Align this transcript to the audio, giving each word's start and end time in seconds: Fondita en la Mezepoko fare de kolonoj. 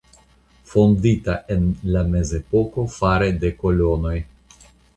Fondita 0.69 1.35
en 1.57 1.67
la 1.97 2.03
Mezepoko 2.15 2.87
fare 2.97 3.31
de 3.45 3.55
kolonoj. 3.63 4.19